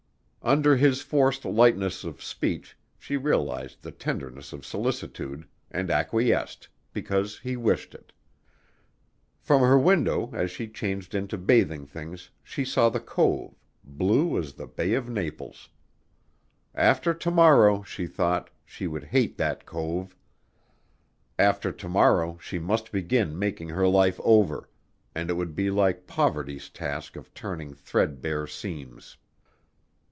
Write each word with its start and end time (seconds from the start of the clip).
Under 0.43 0.75
his 0.75 1.03
forced 1.03 1.45
lightness 1.45 2.03
of 2.03 2.19
speech, 2.23 2.75
she 2.97 3.15
realized 3.15 3.83
the 3.83 3.91
tenderness 3.91 4.51
of 4.53 4.65
solicitude 4.65 5.47
and 5.69 5.91
acquiesced, 5.91 6.67
because 6.93 7.37
he 7.37 7.55
wished 7.55 7.93
it. 7.93 8.11
From 9.39 9.61
her 9.61 9.77
window 9.77 10.31
as 10.33 10.49
she 10.49 10.67
changed 10.67 11.13
into 11.13 11.37
bathing 11.37 11.85
things 11.85 12.31
she 12.43 12.65
saw 12.65 12.89
the 12.89 12.99
cove, 12.99 13.53
blue 13.83 14.35
as 14.35 14.53
the 14.53 14.65
Bay 14.65 14.95
of 14.95 15.07
Naples. 15.07 15.69
After 16.73 17.13
to 17.13 17.29
morrow, 17.29 17.83
she 17.83 18.07
thought, 18.07 18.49
she 18.65 18.87
would 18.87 19.03
hate 19.03 19.37
that 19.37 19.67
cove. 19.67 20.15
After 21.37 21.71
to 21.71 21.87
morrow 21.87 22.39
she 22.41 22.57
must 22.57 22.91
begin 22.91 23.37
making 23.37 23.69
her 23.69 23.87
life 23.87 24.19
over, 24.23 24.71
and 25.13 25.29
it 25.29 25.33
would 25.35 25.53
be 25.53 25.69
like 25.69 26.07
poverty's 26.07 26.67
task 26.69 27.15
of 27.15 27.31
turning 27.35 27.75
thread 27.75 28.23
bare 28.23 28.47
seams. 28.47 29.17